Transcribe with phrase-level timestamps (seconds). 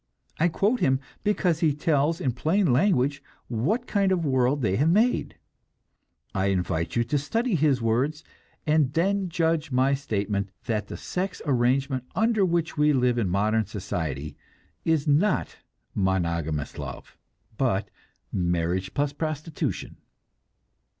[0.39, 4.89] I quote him, because he tells in plain language what kind of world they have
[4.89, 5.37] made;
[6.33, 8.23] I invite you to study his words,
[8.65, 13.67] and then judge my statement that the sex arrangement under which we live in modern
[13.67, 14.35] society
[14.83, 15.57] is not
[15.93, 17.15] monogamous love,
[17.55, 17.91] but
[18.31, 19.97] marriage plus prostitution.